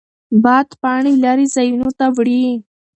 باد 0.43 0.67
پاڼې 0.81 1.13
لرې 1.23 1.45
ځایونو 1.55 1.89
ته 1.97 2.05
وړي. 2.15 2.43